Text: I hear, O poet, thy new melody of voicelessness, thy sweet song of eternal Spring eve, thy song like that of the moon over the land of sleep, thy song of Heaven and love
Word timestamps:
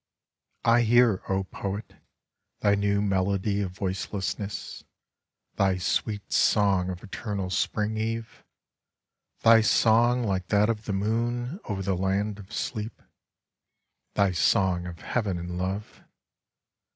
I 0.65 0.81
hear, 0.81 1.21
O 1.29 1.43
poet, 1.43 1.97
thy 2.61 2.73
new 2.73 3.03
melody 3.03 3.61
of 3.61 3.73
voicelessness, 3.73 4.83
thy 5.57 5.77
sweet 5.77 6.33
song 6.33 6.89
of 6.89 7.03
eternal 7.03 7.51
Spring 7.51 7.97
eve, 7.97 8.43
thy 9.43 9.61
song 9.61 10.23
like 10.23 10.47
that 10.47 10.71
of 10.71 10.85
the 10.85 10.93
moon 10.93 11.59
over 11.65 11.83
the 11.83 11.93
land 11.95 12.39
of 12.39 12.51
sleep, 12.51 12.99
thy 14.15 14.31
song 14.31 14.87
of 14.87 15.01
Heaven 15.01 15.37
and 15.37 15.55
love 15.59 16.01